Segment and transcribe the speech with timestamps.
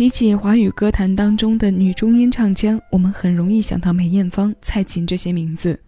[0.00, 5.78] 提起华语歌坛当中的女中音唱将，我们很容易想到梅艳芳、蔡琴这些名字。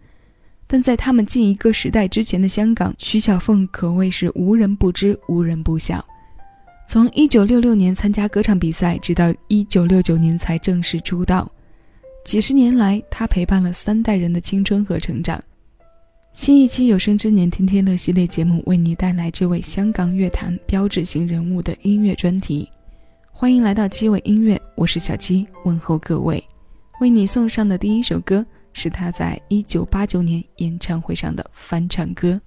[0.67, 6.05] 但在他们近一个时代之前的香港，徐小凤可谓是无人不知、无人不晓。
[6.87, 11.51] 从1966年参加歌唱比赛，直到1969年才正式出道，
[12.23, 15.43] 几十年来，她陪伴了三代人的青春和成长。
[16.35, 22.69] 新一期有生之年天天乐系列节目为你带来这位香港乐坛标志性人物的音乐专题。
[23.35, 26.43] 欢迎来到七尾音乐，我是小七，问候各位。
[27.01, 32.41] 为你送上的第一首歌是他在一九八九年演唱会上的翻唱歌。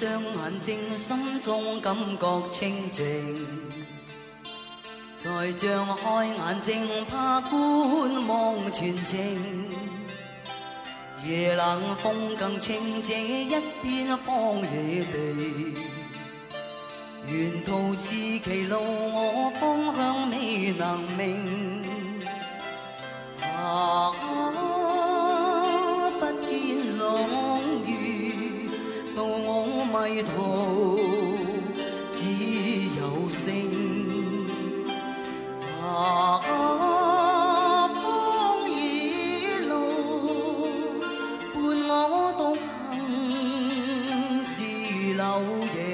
[0.00, 3.04] 双眼睛，心中感觉清静。
[5.14, 9.20] 再张开眼睛，怕观望全程。
[11.22, 15.74] 夜冷风更清，这一片荒野地。
[17.26, 21.84] 沿途是歧路，我方向未能明。
[23.42, 24.10] 啊，
[30.00, 30.98] 归途，
[32.14, 32.24] 只
[32.98, 33.44] 有星。
[35.78, 36.40] 啊，
[37.94, 38.00] 风
[38.70, 38.72] 雨
[39.68, 39.70] 路，
[41.52, 41.92] 伴我
[42.38, 42.40] 独
[42.90, 42.98] 行
[44.42, 44.48] 是
[45.12, 45.22] 流
[45.76, 45.89] 萤。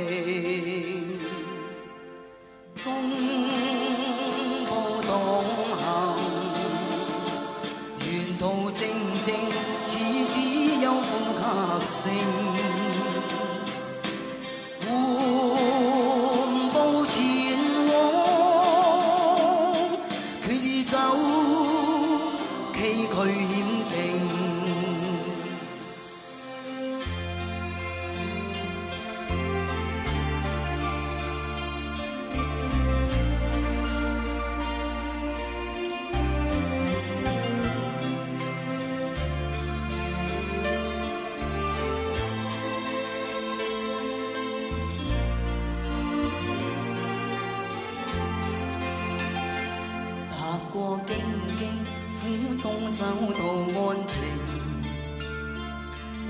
[52.87, 53.41] 中走到
[53.81, 54.15] 安靜；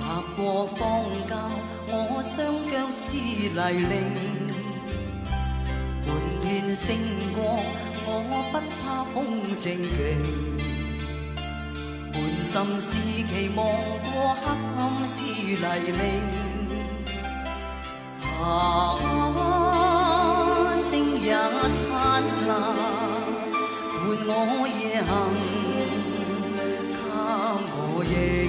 [0.00, 1.36] 踏過荒郊，
[1.88, 2.34] 我雙
[2.70, 3.92] 腳是泥泞。
[6.06, 6.08] 满
[6.40, 6.44] 天
[6.74, 6.86] 星
[7.34, 7.38] 光，
[8.06, 8.08] 我
[8.52, 9.14] 不怕風
[9.58, 9.64] 正
[9.96, 9.96] 勁。
[12.12, 12.88] 滿心是
[13.26, 13.58] 期望，
[14.02, 14.42] 过黑
[14.78, 15.14] 暗是
[15.60, 16.00] 黎明。
[18.40, 18.44] 啊，
[20.76, 20.84] 星
[21.20, 21.36] 也燦
[22.48, 22.48] 爛。
[23.98, 24.30] 伴我
[24.68, 25.10] 夜行，
[28.16, 28.45] day.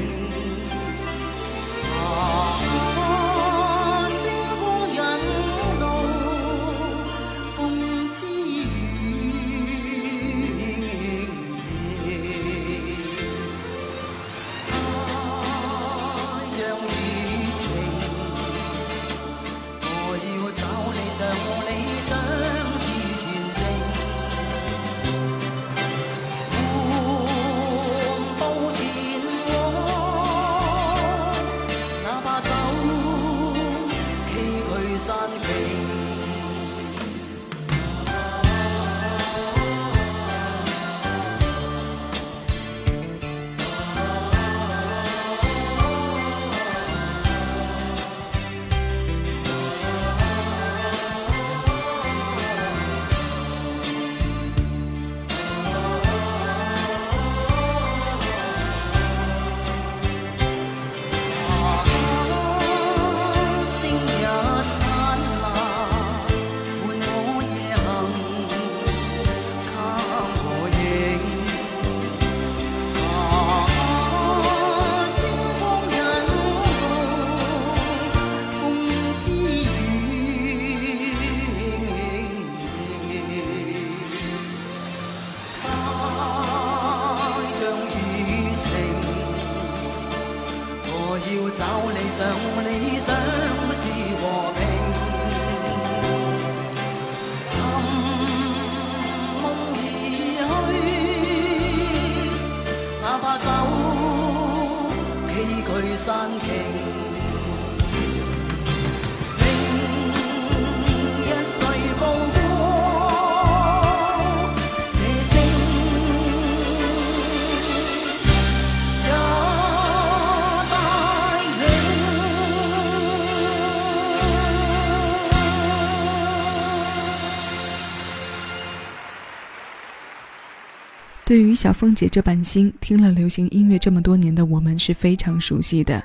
[131.26, 136.02] 对于小凤姐这版心，听了流行音乐这么多年的我们是非常熟悉的。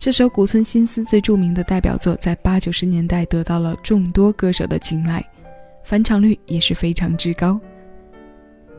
[0.00, 5.22] 这首古村新司最著名的代表作，在八九十年代得到了众多歌手的青睐，
[5.84, 7.60] 翻唱率也是非常之高。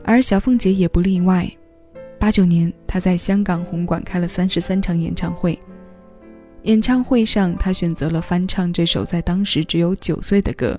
[0.02, 1.48] 而小凤姐也不例外。
[2.18, 5.56] 八九年，她在香港红馆开了三十三场演唱会，
[6.62, 10.76] 演唱会上她选择了翻唱这首在当时只有九岁的歌。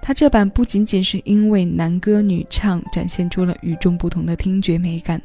[0.00, 5.20] 她这版不仅仅是因为男歌女唱展现出了与众不同的听觉美感，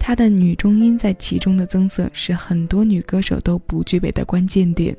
[0.00, 4.96] 她的女中音在其中的增色是很多女歌手都不具备的关键点。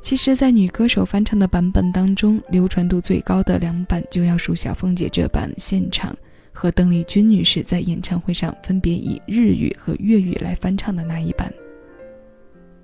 [0.00, 6.14] 其实，在女歌手翻唱的版本当中，流传度最高的两版就要数小凤姐这版现场
[6.52, 11.52] 和邓丽君女士在演唱会上分别以日语和粤语来翻唱的那一版。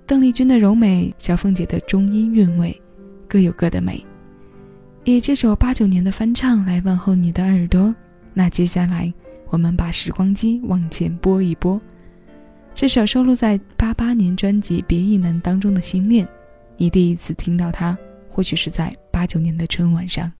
[0.05, 2.79] 邓丽君的柔美，小凤姐的中音韵味，
[3.27, 4.05] 各有各的美。
[5.05, 7.95] 以这首八九年的翻唱来问候你的耳朵，
[8.33, 9.11] 那接下来
[9.51, 11.79] 我们把时光机往前拨一拨。
[12.73, 16.27] 这首收录在八八年专辑《别亦难》当中的心恋，
[16.77, 17.95] 你第一次听到它，
[18.29, 20.31] 或许是在八九年的春晚上。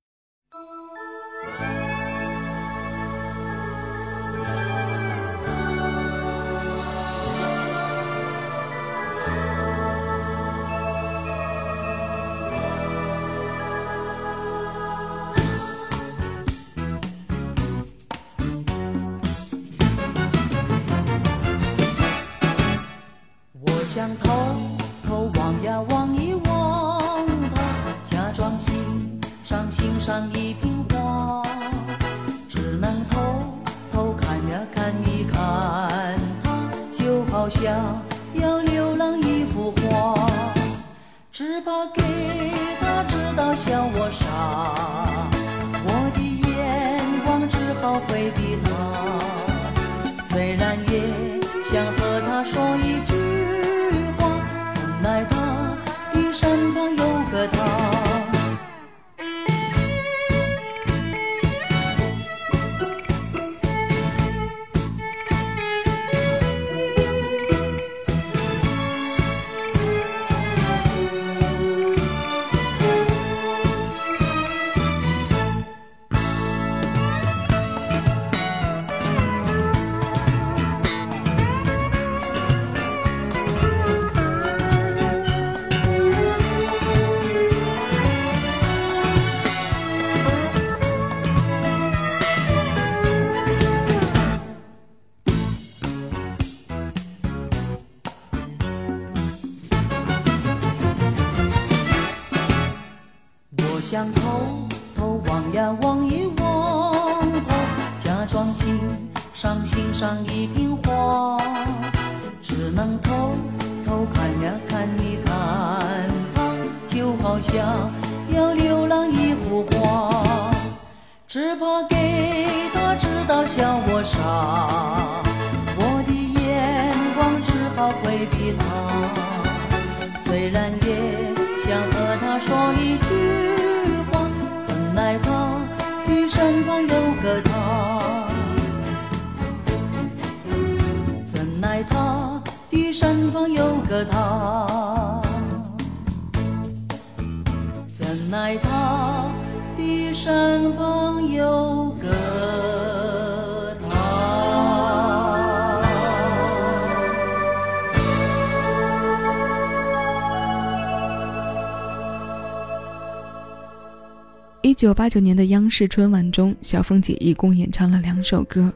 [164.64, 168.72] 一九八九年的央视春晚中，小凤姐一共演唱了两首歌，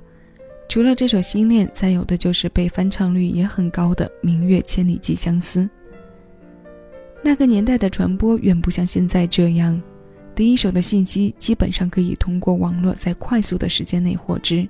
[0.68, 5.60] 除了这首《心恋》，再有的就是被翻唱率也很高的《明月千里寄相思》。
[7.24, 9.80] 那个年代的传播远不像现在这样，
[10.34, 14.68] 第一手的信息基本上可以通过网络在快速的时间内获知。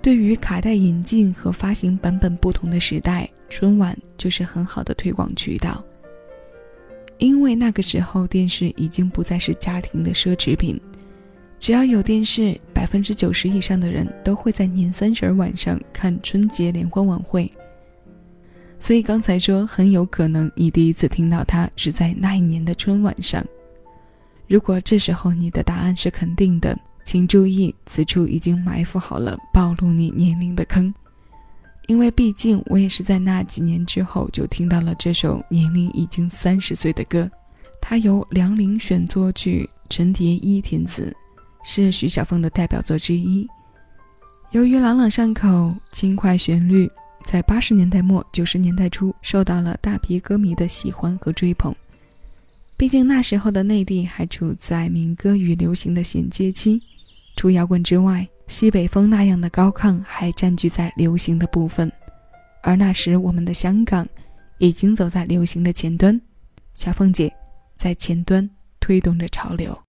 [0.00, 5.84] 对于卡带引进和发行版本不同的时代，春晚就是很好的推广渠道。
[7.18, 10.80] 因为那个时候电视已经不再是家庭的奢侈品，
[11.58, 17.50] 只要有电视，百分之九十以上的人都会在年三十晚上看春节联欢晚会。
[18.78, 23.42] 所以刚才说很有可能你第一次听到它是在那一年的春晚上。
[24.46, 30.94] 如果这时候你的答案是肯定的，请注意，此处已经埋伏好了暴露你年龄的坑，
[31.86, 37.30] 因为毕竟我也是在那几年之后就听到了这首年龄已经三十岁的歌。
[37.80, 41.14] 它由梁玲选作曲，陈蝶衣填词，
[41.64, 43.46] 是徐小凤的代表作之一。
[44.50, 46.90] 由于朗朗上口、轻快旋律，
[47.24, 51.74] 在八十年代末九十年代初受到了大批歌迷的喜欢和追捧。
[52.76, 56.82] 毕竟那时候的内地还处在民歌与流行的衔接期，
[57.36, 61.90] 除摇滚之外，西北风那样的高亢还占据在流行的部分。
[62.62, 64.06] 而那时我们的香港
[64.58, 66.20] 已经走在流行的前端，
[66.74, 67.32] 小凤姐
[67.76, 68.48] 在前端
[68.80, 69.85] 推动着潮流。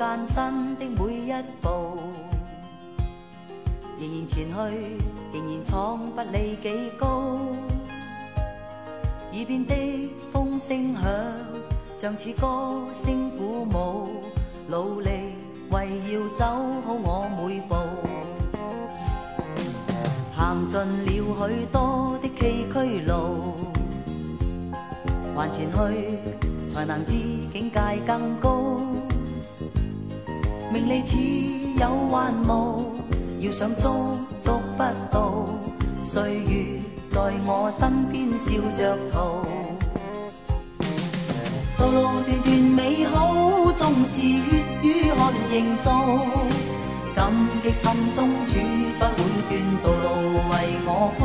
[0.00, 0.34] 艰辛
[0.78, 1.68] 的每一步，
[3.98, 4.54] 仍然前去，
[5.30, 7.38] 仍然闯不理几高。
[9.30, 11.02] 耳边的风声响，
[11.98, 14.22] 像似歌声鼓舞，
[14.68, 15.10] 努力
[15.70, 16.46] 为要走
[16.86, 17.74] 好我每步。
[20.34, 23.54] 行尽了许多的崎岖路，
[25.36, 27.12] 还前去，才能知
[27.52, 28.80] 境界更高。
[30.72, 31.16] 名利似
[31.80, 32.94] 有幻无，
[33.40, 35.44] 要想捉捉不到。
[36.02, 39.44] 岁月在我身边笑着逃，
[41.76, 44.40] 道路段段美好，纵是血
[44.82, 45.90] 与汗营造。
[47.16, 48.54] 感激心中主
[48.96, 50.06] 宰每段道路
[50.50, 50.52] 为
[50.86, 51.20] 我铺，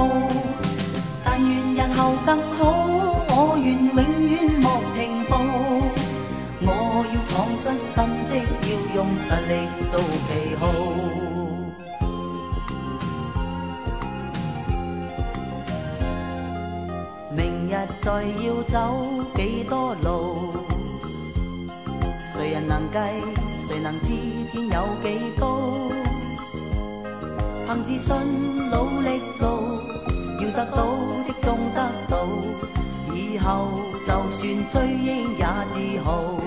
[1.24, 2.62] 但愿日后更好，
[3.30, 3.96] 我愿永
[4.28, 5.32] 远莫停步。
[7.36, 10.70] 闯出新迹，要用实力做旗号。
[17.36, 19.04] 明日再要走
[19.36, 20.54] 几多路，
[22.25, 23.00] 谁人能计？
[23.60, 24.13] 谁能知
[24.54, 25.60] 天有几高？
[27.65, 28.15] 凭自信
[28.70, 29.84] 努力做，
[30.39, 30.86] 要得到
[31.27, 32.30] 的终得到。
[33.13, 33.72] 以后
[34.08, 36.39] 就算追忆也自豪。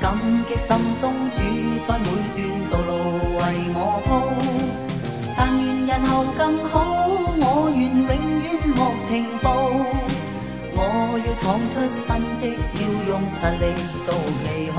[0.00, 0.14] 感
[0.48, 0.70] 激心
[1.00, 1.36] 中主
[1.84, 2.04] 宰每
[2.34, 2.38] 段
[2.70, 2.90] 道路
[3.38, 3.40] 为
[3.74, 4.08] 我铺。
[5.36, 6.74] 但愿日后更好，
[7.40, 8.08] 我愿永
[8.42, 9.46] 远莫停步。
[10.74, 10.80] 我
[11.26, 12.06] 要闯出新
[12.36, 12.42] 迹，
[12.74, 13.64] 要用实力
[14.04, 14.06] 做
[14.44, 14.76] 旗号。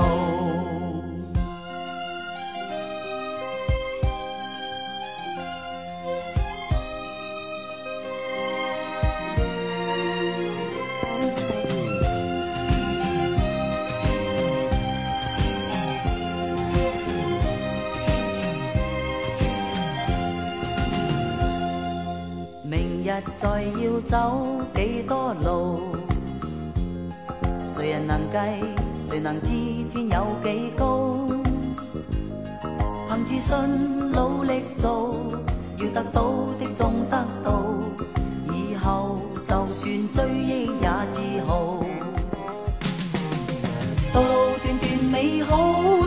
[23.40, 25.96] 再要走几多路，
[27.64, 28.36] 谁人能计？
[29.08, 29.48] 谁能知
[29.90, 31.16] 天有几高？
[33.08, 35.16] 凭自信努力做，
[35.78, 36.22] 要得到
[36.58, 37.62] 的终得到。
[38.52, 39.18] 以后
[39.48, 41.82] 就算追忆也自豪。
[44.12, 45.56] 道路段段美好，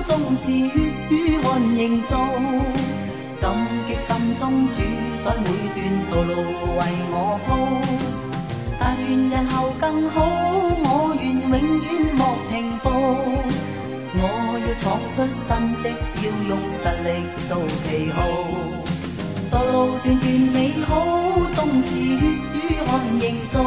[0.05, 0.69] 纵是血
[1.09, 2.15] 与汗营造。
[3.43, 3.51] 感
[3.85, 4.79] 激心中主
[5.21, 5.43] 宰每
[5.75, 6.31] 段道路
[6.79, 6.81] 为
[7.11, 7.47] 我铺，
[8.79, 10.23] 但愿日后更好，
[10.85, 12.87] 我愿永远莫停步。
[14.15, 14.21] 我
[14.63, 15.43] 要闯出新
[15.83, 15.91] 迹，
[16.23, 18.17] 要用实力做旗号。
[19.51, 21.03] 道路段段美好，
[21.51, 22.23] 纵是血
[22.55, 23.59] 与汗营造。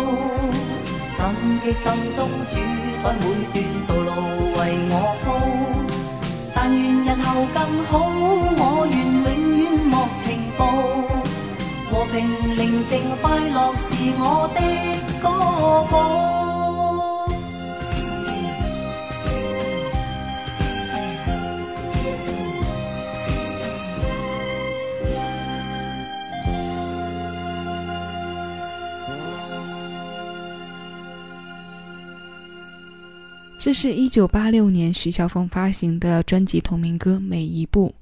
[1.18, 1.84] 感激心
[2.16, 2.56] 中主
[3.02, 3.54] 宰每段
[3.86, 4.08] 道路
[4.56, 5.26] 为我铺，
[6.54, 7.92] 但愿日后更好，
[8.56, 8.96] 我愿
[9.34, 9.45] 永。
[9.84, 10.64] 莫停步
[11.90, 13.84] 和平、宁静、快乐是
[14.18, 14.60] 我的
[15.20, 15.28] 歌
[15.90, 16.26] 谱。
[33.58, 37.92] 这是一九八六年徐小凤发行的专辑同名歌《每一步》。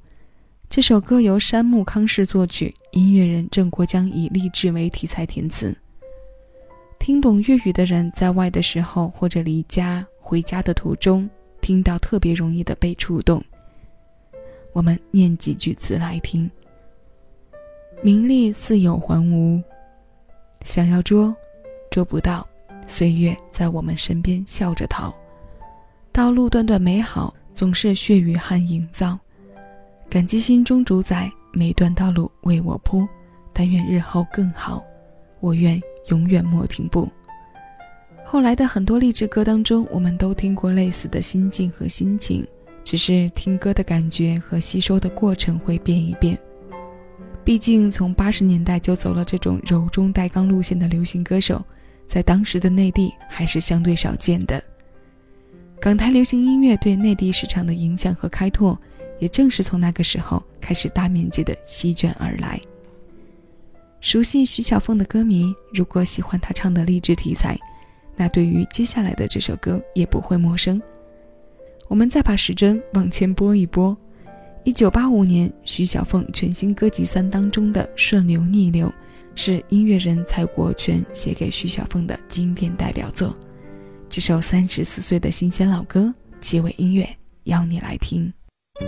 [0.69, 5.77] 这首歌由山木康士作曲，音乐人郑国江以励志为题材填词。
[6.99, 11.29] 听懂粤语的人，在外的时候或者离家回家的途中，
[11.61, 13.43] 听到特别容易的被触动。
[14.73, 16.51] 我们念几句词来听：
[18.03, 19.63] 名利似有还无，
[20.65, 21.35] 想要捉，
[21.91, 22.47] 捉不到。
[22.87, 25.15] 岁月在我们身边笑着逃，
[26.13, 29.19] 道路段段美好，总是血与汗营造。
[30.15, 33.05] 感激心中主宰，每段道路为我铺。
[33.53, 34.81] 但愿日后更好，
[35.41, 37.11] 我愿永远莫停步。
[38.25, 42.47] 后来的很多励志歌当中，我们都听过类似的心境和心情，
[42.85, 46.39] 只是听歌的感觉和吸收的过程会变一变。
[47.43, 51.61] 毕竟从八十年代就走了这种柔中带刚路线的流行歌手，
[52.07, 54.63] 在当时的内地还是相对少见的。
[55.81, 58.81] 港台流行音乐对内地市场的影响和开拓，
[59.19, 62.61] 也正是从那个时候开始大面积的席卷而来。
[64.01, 67.59] 熟悉徐小凤的歌迷，如果喜欢她唱的励志题材，
[68.17, 70.81] 那对于接下来的这首歌也不会陌生。
[71.89, 73.97] 我们再把时针往前拨一拨，
[74.63, 78.89] 一九八五年，徐小凤全新歌集三当中的《顺流逆流》，
[79.35, 83.35] 是音乐人蔡国权写给徐小凤的经典代表作。
[84.09, 87.09] 这首三十四岁的新鲜老歌，结尾音乐
[87.45, 88.33] 邀你来听。
[88.77, 88.81] 不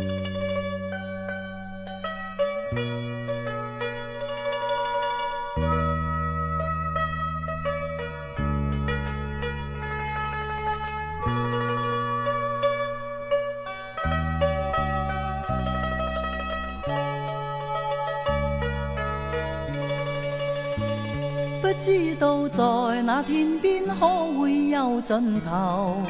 [21.85, 26.03] 知道在那天边可会有尽头，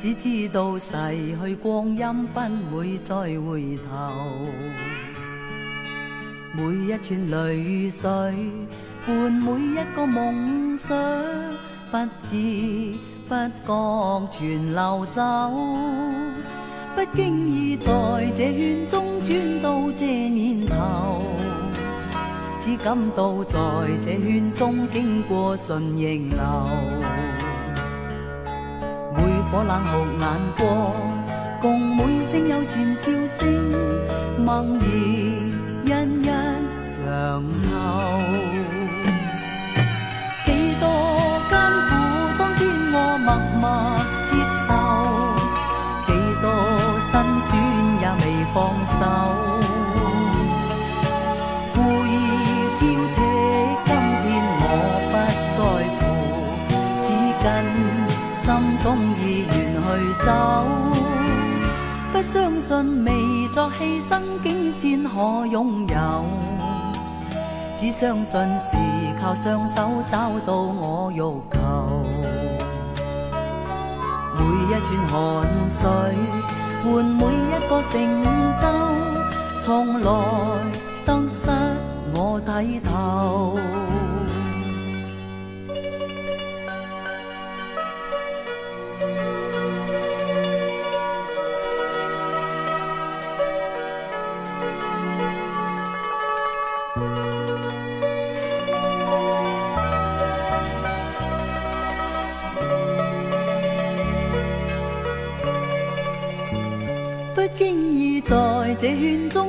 [0.00, 0.90] 只知道逝
[1.44, 2.40] 去光阴不
[2.74, 4.48] 会再回头。
[6.54, 8.08] 每一串泪水
[9.06, 10.96] 伴每一个梦想，
[11.90, 12.94] 不知
[13.28, 13.34] 不
[13.66, 15.22] 觉全流走。
[16.96, 17.92] 不经意在
[18.34, 21.22] 这圈中转到这年头。
[22.62, 23.60] 只感到在
[24.02, 26.38] 这圈中经过顺逆流，
[29.50, 30.24] 火冷酷眼
[30.56, 30.62] 光，
[31.60, 33.40] 共每声友善笑声，
[34.44, 37.70] 梦儿一一常留。
[40.46, 40.84] 几多
[41.50, 41.52] 艰
[41.88, 41.90] 苦，
[42.38, 42.60] 当天
[42.92, 43.28] 我默
[43.60, 43.64] 默
[44.30, 44.30] 接
[44.68, 44.70] 受；
[46.06, 46.08] 几
[46.40, 46.44] 多
[47.10, 47.12] 辛
[47.48, 47.50] 酸，
[48.00, 48.56] 也未放
[49.00, 49.02] 手。
[59.20, 59.88] 意願去
[60.24, 60.30] 走，
[62.12, 63.08] 不相信未
[63.54, 66.24] 作牺牲，竟先可拥有。
[67.76, 68.76] 只相信是
[69.20, 72.02] 靠双手找到我欲求。
[74.36, 75.14] 每一串汗
[75.68, 75.80] 水
[76.82, 77.92] 换每一个成
[78.60, 78.64] 就，
[79.64, 80.08] 从来
[81.06, 81.40] 得失
[82.14, 82.48] 我睇
[82.82, 82.90] 透。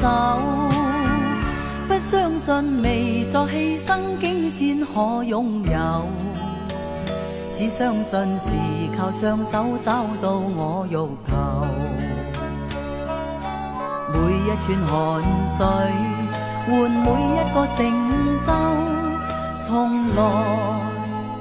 [0.00, 0.06] 愿去走。
[1.88, 6.06] 不相信未作牺牲，竟先可拥有。
[7.52, 8.46] 只相信是
[8.96, 10.94] 靠双手找到我欲
[11.28, 11.30] 求，
[14.12, 14.90] 每一串汗
[15.56, 15.58] 水。
[16.66, 17.78] 换每一个成
[18.46, 18.48] 就，
[19.66, 19.68] 从
[20.14, 20.18] 来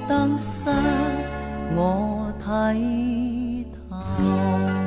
[0.08, 0.72] 得失
[1.76, 1.78] 我
[2.44, 2.48] 睇
[3.90, 4.79] 透。